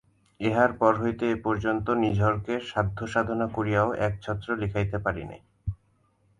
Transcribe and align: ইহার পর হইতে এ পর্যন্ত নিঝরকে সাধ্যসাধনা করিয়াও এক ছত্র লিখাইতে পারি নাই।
ইহার 0.39 0.71
পর 0.73 0.93
হইতে 1.01 1.25
এ 1.31 1.37
পর্যন্ত 1.45 1.87
নিঝরকে 2.03 2.53
সাধ্যসাধনা 2.69 3.47
করিয়াও 3.47 3.89
এক 4.07 4.13
ছত্র 4.21 4.47
লিখাইতে 4.61 4.97
পারি 4.97 5.23
নাই। 5.25 5.41